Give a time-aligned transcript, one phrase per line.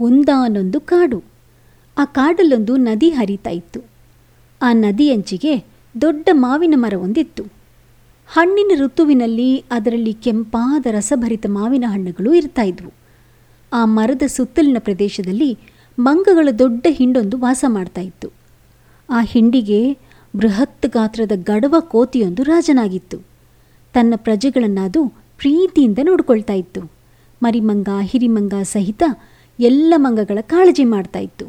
[0.00, 1.22] ಒಂದಾನೊಂದು ಕಾಡು.
[1.98, 3.80] ಆ ಕಾಡಲ್ಲೊಂದು ನದಿ ಹರಿತಾ ಇತ್ತು.
[4.62, 5.64] ಆ ನದಿಯಂಚಿಗೆ
[6.00, 7.44] ದೊಡ್ಡ ಮಾವಿನ ಮರವೊಂದಿತ್ತು
[8.28, 12.92] ಹಣ್ಣಿನ ಋತುವಿನಲ್ಲಿ ಅದರಲ್ಲಿ ಕೆಂಪಾದ ರಸಭರಿತ ಮಾವಿನ ಹಣ್ಣುಗಳು ಇರ್ತಾ ಇದ್ವು.
[13.72, 15.58] ಆ ಮರದ ಸುತ್ತಲಿನ ಪ್ರದೇಶದಲ್ಲಿ
[15.98, 18.28] ಮಂಗಗಳ ದೊಡ್ಡ ಹಿಂಡೊಂದು ವಾಸ ಮಾಡ್ತಾ ಇತ್ತು.
[19.10, 19.98] ಆ ಹಿಂಡಿಗೆ
[20.36, 23.18] ಬೃಹತ್ ಗಾತ್ರದ ಗಡವ ಕೋತಿಯೊಂದು ರಾಜನಾಗಿತ್ತು.
[23.92, 25.08] ತನ್ನ ಪ್ರಜೆಗಳನ್ನದು
[25.38, 26.92] ಪ್ರೀತಿಯಿಂದ ನೋಡಿಕೊಳ್ತಾ ಇತ್ತು.
[27.42, 29.02] ಮರಿಮಂಗ, ಹಿರಿಮಂಗ ಸಹಿತ
[29.60, 31.46] ಎಲ್ಲ ಮಂಗಗಳ ಕಾಳಜಿ ಮಾಡ್ತಾ ಇತ್ತು.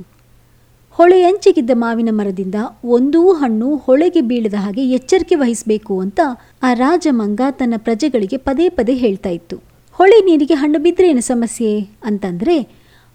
[0.91, 6.19] ಹೊಳೆಯಂಚಿಗಿದ್ದ ಮಾವಿನ ಮರದಿಂದ ಒಂದೂ ಹಣ್ಣು ಹೊಳೆಗೆ ಬೀಳದ ಹಾಗೆ ಎಚ್ಚರಿಕೆ ವಹಿಸಬೇಕು ಅಂತ
[6.63, 9.57] ಆ ರಾಜ ಮಂಗ ತನ್ನ ಪ್ರಜೆಗಳಿಗೆ ಪದೇ ಪದೇ ಹೇಳ್ತಾ ಇತ್ತು.
[9.91, 12.67] ಹೊಳೆ ನೀರಿಗೆ ಹಣ್ಣು ಬಿದ್ರೇನು ಸಮಸ್ಯೆ ಅಂತಂದರೆ,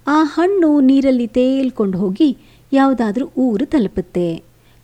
[0.07, 2.39] ಆ ಹಣ್ಣು ನೀರಲ್ಲಿ ತೇಲ್ಕೊಂಡು ಹೋಗಿ
[2.73, 4.43] ಯಾವುದಾದ್ರೂ ಊರು ತಲುಪುತ್ತೆ,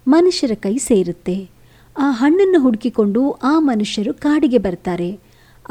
[0.08, 1.50] ಮನುಷ್ಯರ ಕೈ ಸೇರುತ್ತೆ.
[1.98, 5.18] ಆ ಹಣ್ಣನ್ನು ಹುಡುಕಿಕೊಂಡು ಆ ಮನುಷ್ಯರು ಕಾಡಿಗೆ ಬರ್ತಾರೆ.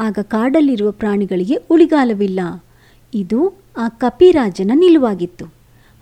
[0.00, 2.40] ಆಗ ಕಾಡಲ್ಲಿರುವ ಪ್ರಾಣಿಗಳಿಗೆ ಉಳಿಗಾಲವಿಲ್ಲ.
[3.14, 5.44] ಇದು ಆ ಕಪಿರಾಜನ ನಿಲುವಾಗಿತ್ತು.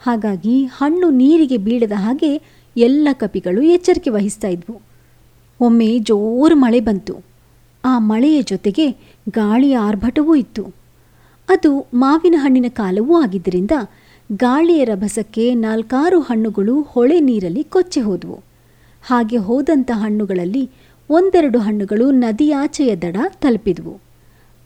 [0.06, 2.43] ಹಾಗಾಗಿ ಹಣ್ಣು ನೀರಿಗೆ ಬೀಳದ ಹಾಗೆ
[2.77, 4.80] ಎಲ್ಲ ಕಪಿಗಳು ಎಚ್ಚರಿಕೆ ವಹಿಸ್ತಾ ಇದ್ವು.
[5.60, 7.16] ಒಮ್ಮೆ ಜೋರು ಮಳೆ ಬಂತು.
[7.85, 8.90] ಆ ಮಳೆಯ ಜೊತೆಗೆ
[9.30, 10.66] ಗಾಳಿಯ ಆರ್ಭಟವೂ ಇತ್ತು.
[11.49, 13.71] ಅದು ಮಾವಿನ ಹಣ್ಣಿನ ಕಾಲವೂ ಆಗಿದ್ದರಿಂದ
[14.32, 18.40] ಗಾಳಿಯ ರಭಸಕ್ಕೆ ನಾಲ್ಕಾರು ಹಣ್ಣುಗಳು ಹೊಳೆ ನೀರಲ್ಲಿ ಕೊಚ್ಚೆ ಹೋದವು.
[19.07, 20.71] ಹಾಗೆ ಹೋದಂಥ ಹಣ್ಣುಗಳಲ್ಲಿ
[21.10, 24.10] ಒಂದೆರಡು ಹಣ್ಣುಗಳು ನದಿಯಾಚೆಯ ದಡ ತಲುಪಿದವು.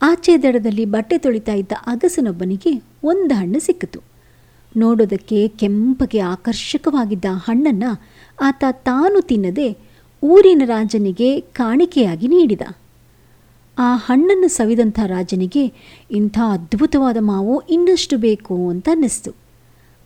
[0.03, 4.01] ಆಚೆ ದಡದಲ್ಲಿ ಬಟ್ಟೆ ತೊಳಿತಾ ಇದ್ದ ಅಗಸನೊಬ್ಬನಿಗೆ ಒಂದು ಹಣ್ಣು ಸಿಕ್ಕಿತು.
[4.77, 8.03] ನೋಡೋದಕ್ಕೆ ಕೆಂಪಗೆ ಆಕರ್ಷಕವಾಗಿದ್ದ ಹಣ್ಣನ್ನು
[8.41, 9.77] ಆತ ತಾನು ತಿನ್ನದೆ
[10.23, 12.63] ಊರಿನ ರಾಜನಿಗೆ ಕಾಣಿಕೆಯಾಗಿ ನೀಡಿದ.
[13.79, 15.73] ಆ ಹಣ್ಣನ್ನು ಸವಿದಂಥ ರಾಜನಿಗೆ
[16.11, 19.31] ಇಂಥ ಅದ್ಭುತವಾದ ಮಾವು ಇನ್ನಷ್ಟು ಬೇಕು ಅಂತ ಅನ್ನಿಸ್ತು.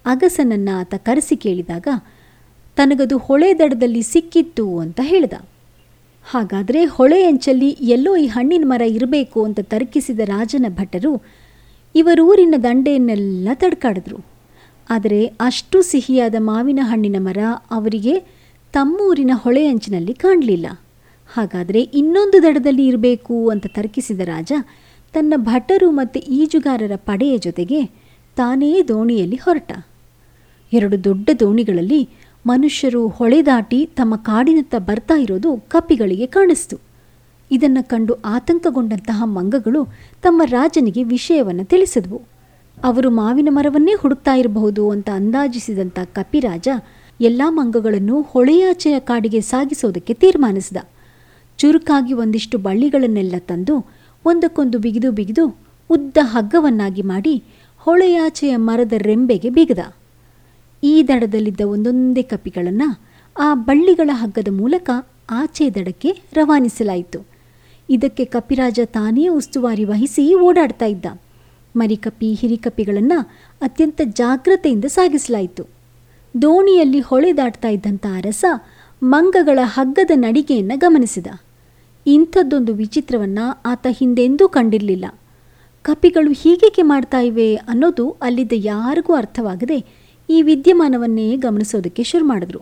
[0.06, 1.89] ಅಗಸನನ್ನು ಆತ ಕರೆಸಿ ಕೇಳಿದಾಗ,
[2.77, 5.33] ತನಗದು ಹೊಳೆ ದಡದಲ್ಲಿ ಸಿಕ್ಕಿತ್ತು ಅಂತ ಹೇಳ್ದ.
[6.30, 11.22] ಹಾಗಾದರೆ ಹೊಳೆ ಅಂಚಲ್ಲಿ ಎಲ್ಲೋ ಈ ಹಣ್ಣಿನ ಮರ ಇರಬೇಕು ಅಂತ ತರ್ಕಿಸಿದ ರಾಜನ ಭಟ್ಟರು
[11.94, 14.18] ಇವರೂರಿನ ದಂಡೆಯನ್ನೆಲ್ಲ ತಡ್ಕಾಡಿದ್ರು.
[14.90, 17.38] ಆದರೆ ಅಷ್ಟು ಸಿಹಿಯಾದ ಮಾವಿನ ಹಣ್ಣಿನ ಮರ
[17.70, 18.14] ಅವರಿಗೆ
[18.72, 20.66] ತಮ್ಮೂರಿನ ಹೊಳೆ ಅಂಚಿನಲ್ಲಿ ಕಾಣಲಿಲ್ಲ.
[21.28, 24.52] ಹಾಗಾದರೆ ಇನ್ನೊಂದು ದಡದಲ್ಲಿ ಇರಬೇಕು ಅಂತ ತರ್ಕಿಸಿದ ರಾಜ
[25.12, 27.86] ತನ್ನ ಭಟರು ಮತ್ತು ಈಜುಗಾರರ ಪಡೆಯ ಜೊತೆಗೆ
[28.36, 29.72] ತಾನೇ ದೋಣಿಯಲ್ಲಿ ಹೊರಟ.
[30.72, 32.08] ಎರಡು ದೊಡ್ಡ ದೋಣಿಗಳಲ್ಲಿ
[32.51, 36.77] ಮನುಷ್ಯರು ಹೊಳೆ ದಾಟಿ ತಮ್ಮ ಕಾಡಿನತ್ತ ಬರ್ತಾ ಇರೋದು ಕಪಿಗಳಿಗೆ ಕಾಣಿಸ್ತು.
[37.51, 39.81] ಇದನ್ನು ಕಂಡು ಆತಂಕಗೊಂಡಂತಹ ಮಂಗಗಳು
[40.23, 42.20] ತಮ್ಮ ರಾಜನಿಗೆ ವಿಷಯವನ್ನು ತಿಳಿಸಿದವು.
[42.85, 46.69] ಅವರು ಮಾವಿನ ಮರವನ್ನೇ ಹುಡುಕ್ತಾ ಇರಬಹುದು ಅಂತ ಅಂದಾಜಿಸಿದಂಥ ಕಪಿರಾಜ
[47.20, 50.77] ಎಲ್ಲ ಮಂಗಗಳನ್ನು ಹೊಳೆಯಾಚೆಯ ಕಾಡಿಗೆ ಸಾಗಿಸೋದಕ್ಕೆ ತೀರ್ಮಾನಿಸಿದ.
[51.59, 53.77] ಚುರುಕಾಗಿ ಒಂದಿಷ್ಟು ಬಳ್ಳಿಗಳನ್ನೆಲ್ಲ ತಂದು
[54.25, 55.45] ಒಂದಕ್ಕೊಂದು ಬಿಗಿದು ಬಿಗಿದು
[55.91, 57.35] ಉದ್ದ ಹಗ್ಗವನ್ನಾಗಿ ಮಾಡಿ
[57.79, 59.83] ಹೊಳೆಯಾಚೆಯ ಮರದ ರೆಂಬೆಗೆ ಬಿಗದ.
[60.84, 63.00] ಈ ದಡದಲ್ಲಿದ್ದ ಒಂದೊಂದೇ ಕಪಿಗಳನ್ನು
[63.39, 64.90] ಆ ಬಳ್ಳಿಗಳ ಹಗ್ಗದ ಮೂಲಕ
[65.30, 67.27] ಆಚೆ ದಡಕ್ಕೆ ರವಾನಿಸಲಾಯಿತು.
[67.90, 71.06] ಇದಕ್ಕೆ ಕಪಿರಾಜ ತಾನೇ ಉಸ್ತುವಾರಿ ವಹಿಸಿ ಓಡಾಡ್ತಾ ಇದ್ದ.
[71.77, 73.30] ಮರಿಕಪಿ, ಹಿರಿಕಪಿಗಳನ್ನು
[73.61, 75.68] ಅತ್ಯಂತ ಜಾಗ್ರತೆಯಿಂದ ಸಾಗಿಸಲಾಯಿತು.
[76.42, 78.44] ದೋಣಿಯಲ್ಲಿ ಹೊಳೆ ದಾಟ್ತಾ ಇದ್ದಂಥ ಅರಸ
[79.02, 81.27] ಮಂಗಗಳ ಹಗ್ಗದ ನಡಿಗೆಯನ್ನು ಗಮನಿಸಿದ.
[82.06, 85.05] ಇಂಥದ್ದೊಂದು ವಿಚಿತ್ರವನ್ನು ಆತ ಹಿಂದೆಂದೂ ಕಂಡಿರಲಿಲ್ಲ.
[85.83, 89.98] ಕಪಿಗಳು ಹೀಗೇಕೆ ಮಾಡ್ತಾ ಇವೆ ಅನ್ನೋದು ಅಲ್ಲಿದ್ದ ಯಾರಿಗೂ ಅರ್ಥವಾಗದೆ
[90.28, 92.61] ಈ ವಿದ್ಯಮಾನವನ್ನೇ ಗಮನಿಸೋದಕ್ಕೆ ಶುರು ಮಾಡಿದ್ರು.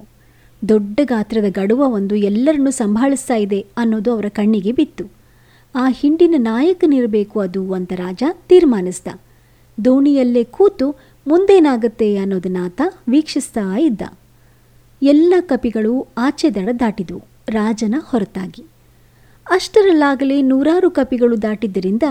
[0.68, 5.04] ದೊಡ್ಡ ಗಾತ್ರದ ಗಡುವ ಒಂದು ಎಲ್ಲರನ್ನೂ ಸಂಭಾಳಿಸ್ತಾ ಇದೆ ಅನ್ನೋದು ಅವರ ಕಣ್ಣಿಗೆ ಬಿತ್ತು.
[5.74, 9.08] ಆ ಹಿಂಡಿನ ನಾಯಕನಿರಬೇಕು ಅದು ಅಂತ ರಾಜ ತೀರ್ಮಾನಿಸ್ದ.
[9.84, 10.90] ದೋಣಿಯಲ್ಲೇ ಕೂತು
[11.26, 14.02] ಮುಂದೇನಾಗತ್ತೆ ಅನ್ನೋದನ್ನ ಆತ ವೀಕ್ಷಿಸ್ತಾ ಇದ್ದ.
[15.02, 18.64] ಎಲ್ಲ ಕಪಿಗಳು ಆಚೆ ದಡ ದಾಟಿದವು, ರಾಜನ ಹೊರತಾಗಿ.
[19.50, 22.02] ಅಷ್ಟರಲ್ಲಾಗಲೇ ನೂರಾರು ಕಪಿಗಳು ದಾಟಿದ್ದರಿಂದ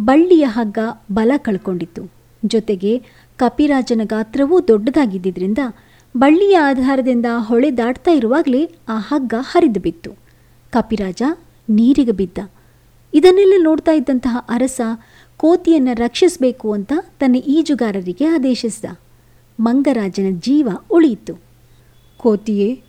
[0.00, 0.78] ಬಳ್ಳಿಯ ಹಗ್ಗ
[1.12, 2.23] ಬಲ ಕಳ್ಕೊಂಡಿತ್ತು.
[2.46, 3.02] ಜೊತೆಗೆ
[3.36, 5.58] ಕಪಿರಾಜನ ಗಾತ್ರವೂ ದೊಡ್ಡದಾಗಿದ್ದರಿಂದ
[6.16, 10.10] ಬಳ್ಳಿಯ ಆಧಾರದಿಂದ ಹೊಳೆ ದಾಟ್ತಾ ಇರುವಾಗಲೇ ಆ ಹಗ್ಗ ಹರಿದು ಬಿತ್ತು.
[10.70, 11.22] ಕಪಿರಾಜ
[11.70, 12.50] ನೀರಿಗೆ ಬಿದ್ದ.
[13.14, 14.80] ಇದನ್ನೆಲ್ಲ ನೋಡ್ತಾ ಇದ್ದಂತಹ ಅರಸ
[15.36, 18.84] ಕೋತಿಯನ್ನು ರಕ್ಷಿಸಬೇಕು ಅಂತ ತನ್ನ ಈಜುಗಾರರಿಗೆ ಆದೇಶಿಸಿದ.
[19.60, 21.40] ಮಂಗರಾಜನ ಜೀವ ಉಳಿಯಿತು.
[22.16, 22.82] ಕೋತಿಯೇ,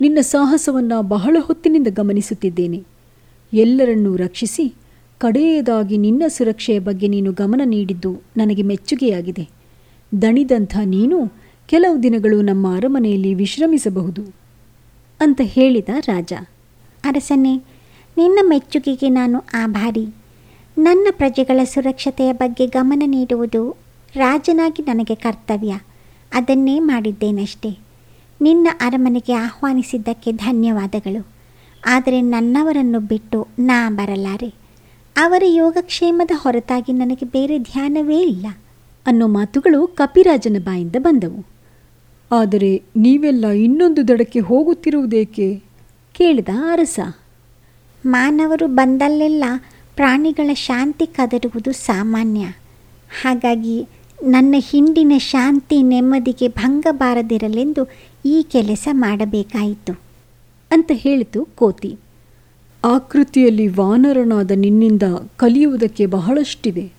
[0.00, 2.84] ನಿನ್ನ ಸಾಹಸವನ್ನು ಬಹಳ ಹೊತ್ತಿನಿಂದ ಗಮನಿಸುತ್ತಿದ್ದೇನೆ.
[3.52, 4.74] ಎಲ್ಲರನ್ನೂ ರಕ್ಷಿಸಿ
[5.22, 9.48] ಕಡೆಯದಾಗಿ ನಿನ್ನ ಸುರಕ್ಷೆಯ ಬಗ್ಗೆ ನೀನು ಗಮನ ನೀಡಿದ್ದು ನನಗೆ ಮೆಚ್ಚುಗೆಯಾಗಿದೆ.
[10.22, 11.32] ದಣಿದಂಥ ನೀನು
[11.66, 14.34] ಕೆಲವು ದಿನಗಳು ನಮ್ಮ ಅರಮನೆಯಲ್ಲಿ ವಿಶ್ರಮಿಸಬಹುದು
[15.20, 16.32] ಅಂತ ಹೇಳಿದ ರಾಜ.
[17.04, 17.56] ಅರಸನೇ,
[18.16, 20.06] ನಿನ್ನ ಮೆಚ್ಚುಗೆಗೆ ನಾನು ಆಭಾರಿ.
[20.78, 23.76] ನನ್ನ ಪ್ರಜೆಗಳ ಸುರಕ್ಷತೆಯ ಬಗ್ಗೆ ಗಮನ ನೀಡುವುದು
[24.14, 25.74] ರಾಜನಾಗಿ ನನಗೆ ಕರ್ತವ್ಯ.
[26.32, 27.78] ಅದನ್ನೇ ಮಾಡಿದ್ದೇನಷ್ಟೇ.
[28.40, 31.26] ನಿನ್ನ ಅರಮನೆಗೆ ಆಹ್ವಾನಿಸಿದ್ದಕ್ಕೆ ಧನ್ಯವಾದಗಳು.
[31.86, 34.61] ಆದರೆ ನನ್ನವರನ್ನು ಬಿಟ್ಟು ನಾ ಬರಲಾರೆ.
[35.16, 38.46] ಅವರ ಯೋಗಕ್ಷೇಮದ ಹೊರತಾಗಿ ನನಗೆ ಬೇರೆ ಧ್ಯಾನವೇ ಇಲ್ಲ
[39.06, 41.46] ಅನ್ನೋ ಮಾತುಗಳು ಕಪಿರಾಜನ ಬಾಯಿಂದ ಬಂದವು.
[42.32, 45.62] ಆದರೆ ನೀವೆಲ್ಲ ಇನ್ನೊಂದು ದಡಕ್ಕೆ ಹೋಗುತ್ತಿರುವುದೇಕೆ?
[46.14, 47.00] ಕೇಳಿದ ಅರಸ.
[48.06, 49.44] ಮಾನವರು ಬಂದಲ್ಲೆಲ್ಲ
[49.96, 52.40] ಪ್ರಾಣಿಗಳ ಶಾಂತಿ ಕದರುವುದು ಸಾಮಾನ್ಯ.
[53.22, 53.86] ಹಾಗಾಗಿ
[54.28, 57.88] ನನ್ನ ಹಿಂಡಿನ ಶಾಂತಿ ನೆಮ್ಮದಿಗೆ ಭಂಗ ಬಾರದಿರಲೆಂದು
[58.24, 60.00] ಈ ಕೆಲಸ ಮಾಡಬೇಕಾಯಿತು
[60.70, 61.96] ಅಂತ ಹೇಳಿತು ಕೋತಿ.
[62.84, 65.02] ಆಕೃತಿಯಲ್ಲಿ ವಾನರನಾದ ನಿನ್ನಿಂದ
[65.36, 66.92] ಕಲಿಯುವುದಕ್ಕೆ ಬಹಳಷ್ಟಿದೆ.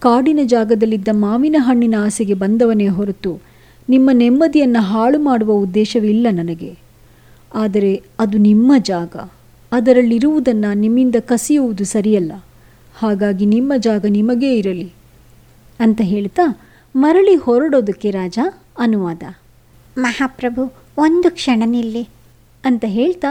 [0.00, 3.40] ಕಾಡಿನ ಜಾಗದಲ್ಲಿದ್ದ ಮಾವಿನ ಹಣ್ಣಿನ ಆಸೆಗೆ ಬಂದವನೇ ಹೊರತು
[3.88, 6.78] ನಿಮ್ಮ ನೆಮ್ಮದಿಯನ್ನು ಹಾಳು ಮಾಡುವ ಉದ್ದೇಶವಿಲ್ಲ ನನಗೆ.
[7.54, 9.16] ಆದರೆ ಅದು ನಿಮ್ಮ ಜಾಗ.
[9.72, 12.32] ಅದರಲ್ಲಿರುವುದನ್ನು ನಿಮ್ಮಿಂದ ಕಸಿಯುವುದು ಸರಿಯಲ್ಲ.
[12.98, 14.92] ಹಾಗಾಗಿ ನಿಮ್ಮ ಜಾಗ ನಿಮಗೇ ಇರಲಿ.
[15.80, 16.58] ಅಂತ ಹೇಳ್ತಾ
[16.96, 18.38] ಮರಳಿ ಹೊರಡೋದಕ್ಕೆ ರಾಜ
[18.78, 19.22] ಅನುವಾದ.
[19.98, 22.08] ಮಹಾಪ್ರಭು ಒಂದು ಕ್ಷಣ ನಿಲ್ಲಿ.
[22.64, 23.26] ಅಂತ ಹೇಳ್ತಾ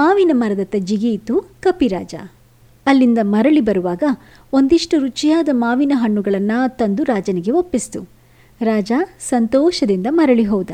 [0.00, 2.14] ಮಾವಿನ ಮರದತ್ತ ಜಿಗಿಯಿತು ಕಪಿರಾಜ.
[2.86, 4.02] ಅಲ್ಲಿಂದ ಮರಳಿ ಬರುವಾಗ
[4.52, 8.00] ಒಂದಿಷ್ಟು ರುಚಿಯಾದ ಮಾವಿನ ಹಣ್ಣುಗಳನ್ನು ತಂದು ರಾಜನಿಗೆ ಒಪ್ಪಿಸ್ತು.
[8.60, 8.92] ರಾಜ
[9.28, 10.70] ಸಂತೋಷದಿಂದ ಮರಳಿ ಹೋದ.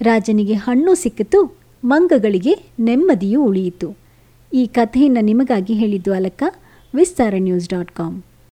[0.00, 1.40] ರಾಜನಿಗೆ ಹಣ್ಣು ಸಿಕ್ಕಿತು,
[1.84, 3.88] ಮಂಗಗಳಿಗೆ ನೆಮ್ಮದಿಯೂ ಉಳಿಯಿತು.
[4.52, 6.42] ಈ ಕಥೆಯನ್ನು ನಿಮಗಾಗಿ ಹೇಳಿದ್ದು ಅಲಕ್ಕ,
[6.94, 8.16] ವಿಸ್ತಾರ ನ್ಯೂಸ್ ಡಾಟ್ ಕಾಮ್.